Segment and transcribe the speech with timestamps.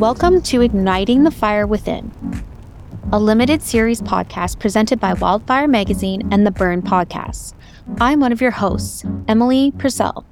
[0.00, 2.10] Welcome to Igniting the Fire Within,
[3.12, 7.52] a limited series podcast presented by Wildfire Magazine and the Burn Podcast.
[8.00, 10.24] I'm one of your hosts, Emily Purcell.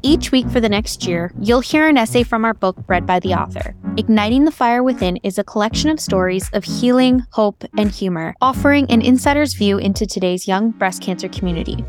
[0.00, 3.20] Each week for the next year, you'll hear an essay from our book read by
[3.20, 3.76] the author.
[3.98, 8.90] Igniting the Fire Within is a collection of stories of healing, hope, and humor, offering
[8.90, 11.84] an insider's view into today's young breast cancer community.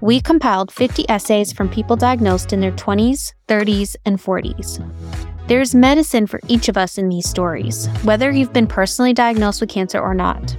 [0.00, 4.80] We compiled 50 essays from people diagnosed in their 20s, 30s, and 40s.
[5.48, 9.70] There's medicine for each of us in these stories, whether you've been personally diagnosed with
[9.70, 10.54] cancer or not.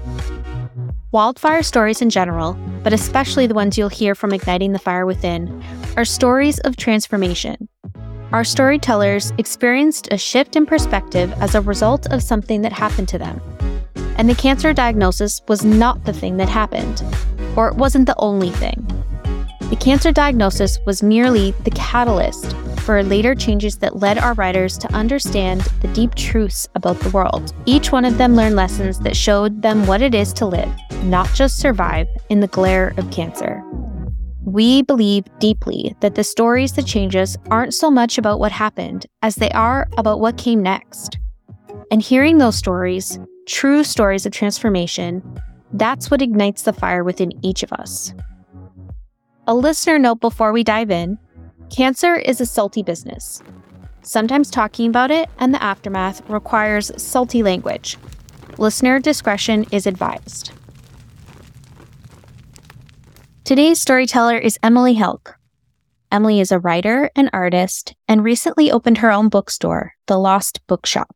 [1.12, 5.64] Wildfire stories in general, but especially the ones you'll hear from Igniting the Fire Within,
[5.96, 7.70] are stories of transformation.
[8.32, 13.20] Our storytellers experienced a shift in perspective as a result of something that happened to
[13.20, 13.40] them.
[14.18, 17.04] And the cancer diagnosis was not the thing that happened,
[17.56, 18.88] or it wasn't the only thing.
[19.70, 22.56] The cancer diagnosis was merely the catalyst
[22.90, 27.54] for later changes that led our writers to understand the deep truths about the world.
[27.68, 30.68] Each one of them learned lessons that showed them what it is to live,
[31.04, 33.62] not just survive, in the glare of cancer.
[34.44, 39.06] We believe deeply that the stories that change us aren't so much about what happened
[39.22, 41.20] as they are about what came next.
[41.92, 45.22] And hearing those stories, true stories of transformation,
[45.74, 48.16] that's what ignites the fire within each of us.
[49.46, 51.20] A listener note before we dive in
[51.70, 53.42] Cancer is a salty business.
[54.02, 57.98] Sometimes talking about it and the aftermath requires salty language.
[58.58, 60.52] Listener discretion is advised.
[63.44, 65.36] Today's storyteller is Emily Helck.
[66.12, 71.16] Emily is a writer and artist and recently opened her own bookstore, The Lost Bookshop.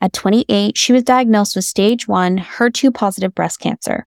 [0.00, 4.06] At 28, she was diagnosed with stage 1 HER2 positive breast cancer.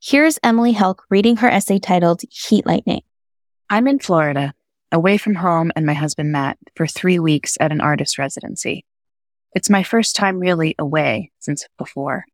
[0.00, 3.02] Here's Emily Helck reading her essay titled Heat Lightning.
[3.70, 4.54] I'm in Florida,
[4.90, 8.86] away from home and my husband Matt for three weeks at an artist residency.
[9.54, 12.24] It's my first time really away since before,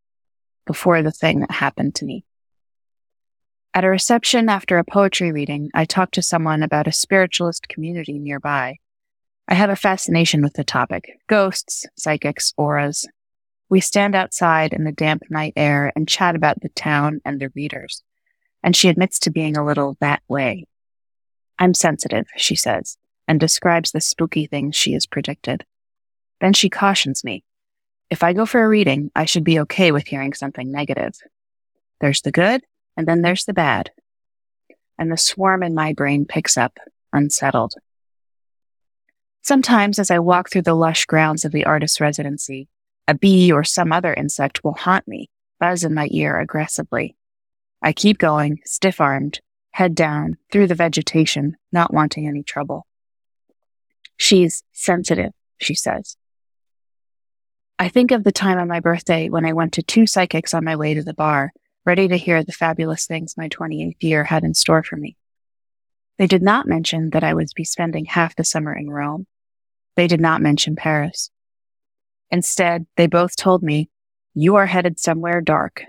[0.64, 2.24] before the thing that happened to me.
[3.74, 8.20] At a reception after a poetry reading, I talked to someone about a spiritualist community
[8.20, 8.76] nearby.
[9.48, 13.08] I have a fascination with the topic ghosts, psychics, auras.
[13.68, 17.50] We stand outside in the damp night air and chat about the town and the
[17.56, 18.04] readers.
[18.62, 20.68] And she admits to being a little that way.
[21.58, 22.96] I'm sensitive, she says,
[23.28, 25.64] and describes the spooky things she has predicted.
[26.40, 27.44] Then she cautions me.
[28.10, 31.14] If I go for a reading, I should be okay with hearing something negative.
[32.00, 32.62] There's the good,
[32.96, 33.90] and then there's the bad.
[34.98, 36.78] And the swarm in my brain picks up,
[37.12, 37.74] unsettled.
[39.42, 42.68] Sometimes as I walk through the lush grounds of the artist's residency,
[43.06, 45.28] a bee or some other insect will haunt me,
[45.60, 47.16] buzz in my ear aggressively.
[47.82, 49.40] I keep going, stiff armed,
[49.74, 52.86] head down through the vegetation, not wanting any trouble.
[54.16, 56.16] She's sensitive, she says.
[57.76, 60.64] I think of the time on my birthday when I went to two psychics on
[60.64, 61.52] my way to the bar,
[61.84, 65.16] ready to hear the fabulous things my 28th year had in store for me.
[66.18, 69.26] They did not mention that I would be spending half the summer in Rome.
[69.96, 71.30] They did not mention Paris.
[72.30, 73.90] Instead, they both told me,
[74.34, 75.82] you are headed somewhere dark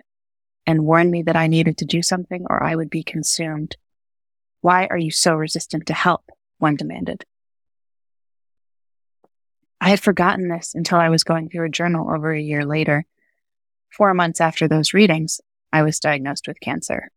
[0.67, 3.77] and warned me that I needed to do something or I would be consumed.
[4.61, 6.29] Why are you so resistant to help?
[6.57, 7.25] One demanded.
[9.79, 13.05] I had forgotten this until I was going through a journal over a year later.
[13.91, 15.39] Four months after those readings,
[15.71, 17.11] I was diagnosed with cancer.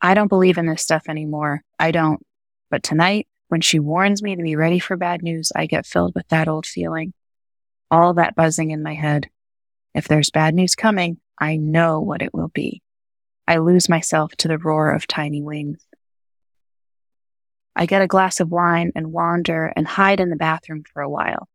[0.00, 1.62] I don't believe in this stuff anymore.
[1.78, 2.24] I don't.
[2.70, 6.14] But tonight, when she warns me to be ready for bad news, I get filled
[6.14, 7.14] with that old feeling.
[7.90, 9.30] All that buzzing in my head.
[9.94, 12.82] If there's bad news coming, I know what it will be.
[13.46, 15.84] I lose myself to the roar of tiny wings.
[17.74, 21.08] I get a glass of wine and wander and hide in the bathroom for a
[21.08, 21.48] while.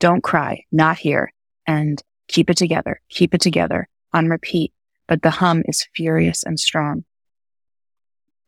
[0.00, 1.32] Don't cry, not here,
[1.66, 4.72] and keep it together, keep it together, on repeat,
[5.06, 7.04] but the hum is furious and strong.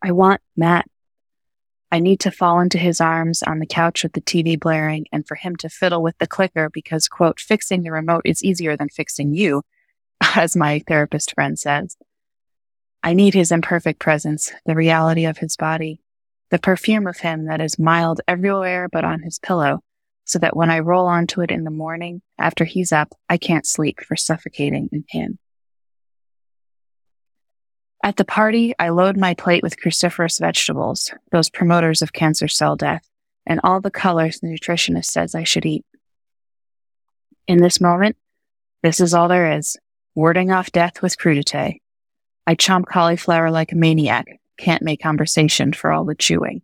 [0.02, 0.86] I want Matt.
[1.92, 5.26] I need to fall into his arms on the couch with the TV blaring and
[5.26, 8.88] for him to fiddle with the clicker because, quote, fixing the remote is easier than
[8.88, 9.62] fixing you,
[10.36, 11.96] as my therapist friend says.
[13.02, 16.02] I need his imperfect presence, the reality of his body,
[16.50, 19.80] the perfume of him that is mild everywhere but on his pillow,
[20.24, 23.66] so that when I roll onto it in the morning after he's up, I can't
[23.66, 25.38] sleep for suffocating in him.
[28.02, 32.76] At the party, I load my plate with cruciferous vegetables, those promoters of cancer cell
[32.76, 33.06] death,
[33.46, 35.84] and all the colors the nutritionist says I should eat.
[37.46, 38.16] In this moment,
[38.82, 39.76] this is all there is
[40.14, 41.80] warding off death with crudité.
[42.46, 44.26] I chomp cauliflower like a maniac,
[44.58, 46.62] can't make conversation for all the chewing.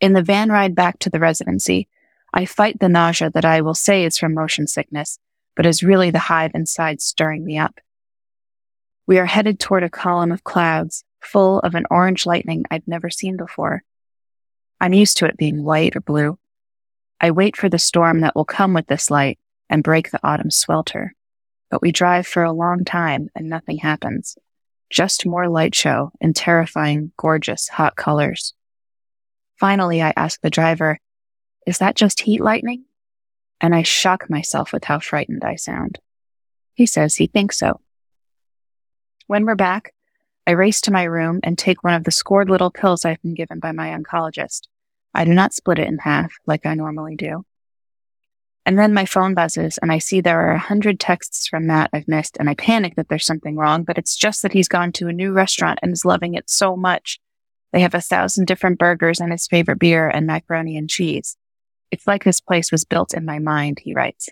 [0.00, 1.88] In the van ride back to the residency,
[2.34, 5.18] I fight the nausea that I will say is from motion sickness,
[5.54, 7.80] but is really the hive inside stirring me up.
[9.06, 13.08] We are headed toward a column of clouds full of an orange lightning I've never
[13.08, 13.82] seen before.
[14.80, 16.38] I'm used to it being white or blue.
[17.20, 19.38] I wait for the storm that will come with this light
[19.70, 21.14] and break the autumn swelter.
[21.76, 24.38] But we drive for a long time and nothing happens.
[24.88, 28.54] Just more light show in terrifying, gorgeous, hot colors.
[29.60, 30.98] Finally, I ask the driver,
[31.66, 32.86] is that just heat lightning?
[33.60, 35.98] And I shock myself with how frightened I sound.
[36.72, 37.82] He says he thinks so.
[39.26, 39.92] When we're back,
[40.46, 43.34] I race to my room and take one of the scored little pills I've been
[43.34, 44.62] given by my oncologist.
[45.12, 47.44] I do not split it in half like I normally do.
[48.66, 51.88] And then my phone buzzes and I see there are a hundred texts from Matt
[51.92, 54.90] I've missed and I panic that there's something wrong, but it's just that he's gone
[54.94, 57.20] to a new restaurant and is loving it so much.
[57.72, 61.36] They have a thousand different burgers and his favorite beer and macaroni and cheese.
[61.92, 64.28] It's like this place was built in my mind, he writes.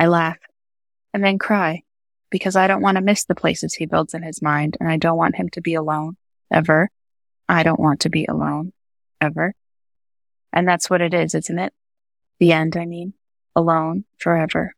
[0.00, 0.38] I laugh
[1.12, 1.82] and then cry
[2.30, 4.96] because I don't want to miss the places he builds in his mind and I
[4.96, 6.16] don't want him to be alone
[6.50, 6.88] ever.
[7.46, 8.72] I don't want to be alone
[9.20, 9.54] ever.
[10.50, 11.74] And that's what it is, isn't it?
[12.40, 13.12] The end, I mean,
[13.54, 14.74] alone forever.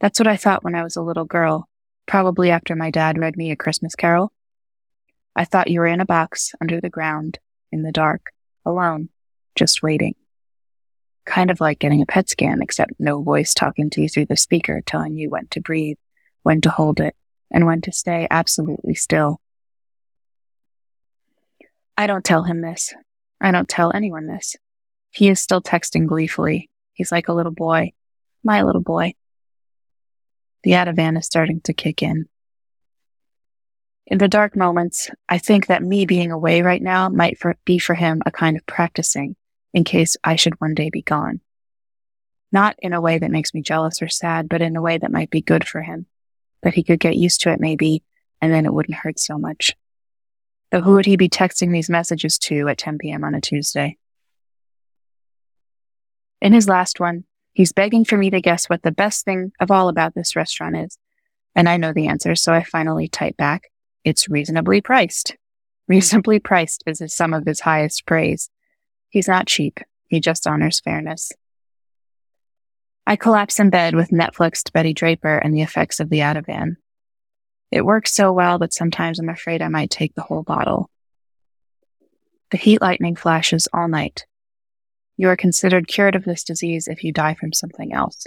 [0.00, 1.68] That's what I thought when I was a little girl,
[2.06, 4.32] probably after my dad read me a Christmas carol.
[5.34, 7.38] I thought you were in a box under the ground,
[7.72, 8.32] in the dark,
[8.64, 9.08] alone,
[9.54, 10.14] just waiting.
[11.24, 14.36] Kind of like getting a PET scan, except no voice talking to you through the
[14.36, 15.96] speaker telling you when to breathe
[16.46, 17.16] when to hold it,
[17.50, 19.40] and when to stay absolutely still.
[21.96, 22.94] I don't tell him this.
[23.40, 24.54] I don't tell anyone this.
[25.10, 26.70] He is still texting gleefully.
[26.96, 27.92] He's like a little boy.
[28.42, 29.14] My little boy.
[30.62, 32.26] The Ativan is starting to kick in.
[34.06, 37.78] In the dark moments, I think that me being away right now might for, be
[37.78, 39.36] for him a kind of practicing
[39.74, 41.40] in case I should one day be gone.
[42.50, 45.12] Not in a way that makes me jealous or sad, but in a way that
[45.12, 46.06] might be good for him
[46.62, 48.02] that he could get used to it maybe,
[48.40, 49.76] and then it wouldn't hurt so much.
[50.72, 53.22] Though who would he be texting these messages to at 10 p.m.
[53.22, 53.98] on a Tuesday?
[56.40, 59.70] In his last one, he's begging for me to guess what the best thing of
[59.70, 60.98] all about this restaurant is.
[61.54, 63.70] And I know the answer, so I finally type back,
[64.04, 65.36] it's reasonably priced.
[65.88, 68.50] Reasonably priced is some of his highest praise.
[69.08, 69.80] He's not cheap.
[70.08, 71.32] He just honors fairness.
[73.06, 76.76] I collapse in bed with Netflixed Betty Draper and the effects of the Ativan.
[77.70, 80.90] It works so well that sometimes I'm afraid I might take the whole bottle.
[82.50, 84.26] The heat lightning flashes all night.
[85.16, 88.26] You are considered cured of this disease if you die from something else.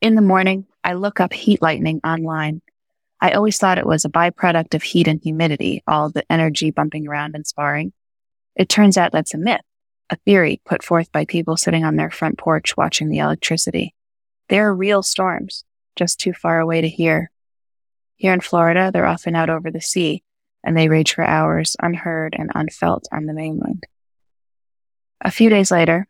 [0.00, 2.62] In the morning, I look up heat lightning online.
[3.20, 7.08] I always thought it was a byproduct of heat and humidity, all the energy bumping
[7.08, 7.92] around and sparring.
[8.54, 9.62] It turns out that's a myth
[10.10, 13.94] a theory put forth by people sitting on their front porch watching the electricity.
[14.48, 15.64] They are real storms,
[15.96, 17.30] just too far away to hear.
[18.16, 20.22] Here in Florida, they're often out over the sea,
[20.64, 23.85] and they rage for hours, unheard and unfelt on the mainland.
[25.20, 26.06] A few days later,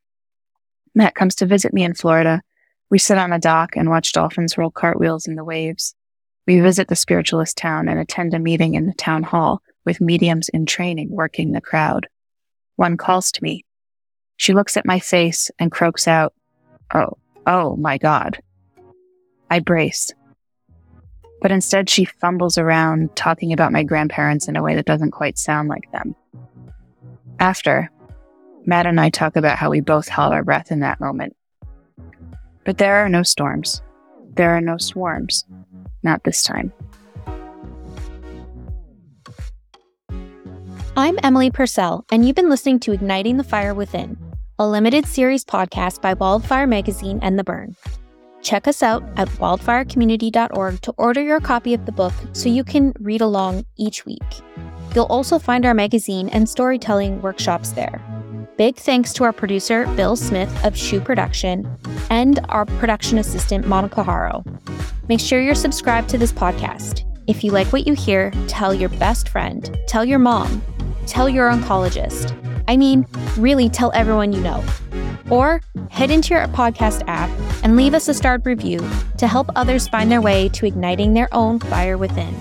[0.94, 2.42] Matt comes to visit me in Florida.
[2.90, 5.94] We sit on a dock and watch dolphins roll cartwheels in the waves.
[6.46, 10.48] We visit the spiritualist town and attend a meeting in the town hall with mediums
[10.48, 12.06] in training working the crowd.
[12.76, 13.64] One calls to me,
[14.36, 16.34] she looks at my face and croaks out,
[16.94, 17.14] Oh,
[17.46, 18.40] oh my God.
[19.50, 20.12] I brace.
[21.40, 25.38] But instead, she fumbles around talking about my grandparents in a way that doesn't quite
[25.38, 26.14] sound like them.
[27.38, 27.90] After,
[28.66, 31.36] Matt and I talk about how we both held our breath in that moment.
[32.64, 33.80] But there are no storms.
[34.34, 35.44] There are no swarms.
[36.02, 36.72] Not this time.
[40.96, 44.16] I'm Emily Purcell, and you've been listening to Igniting the Fire Within
[44.58, 47.76] a limited series podcast by Wildfire Magazine and The Burn.
[48.40, 52.94] Check us out at wildfirecommunity.org to order your copy of the book so you can
[52.98, 54.22] read along each week.
[54.94, 58.00] You'll also find our magazine and storytelling workshops there.
[58.56, 61.68] Big thanks to our producer, Bill Smith of Shoe Production,
[62.08, 64.42] and our production assistant, Monica Haro.
[65.10, 67.04] Make sure you're subscribed to this podcast.
[67.26, 70.62] If you like what you hear, tell your best friend, tell your mom,
[71.06, 72.34] tell your oncologist.
[72.66, 74.64] I mean, really tell everyone you know.
[75.28, 75.60] Or
[75.90, 77.28] head into your podcast app
[77.62, 78.78] and leave us a starred review
[79.18, 82.34] to help others find their way to igniting their own fire within.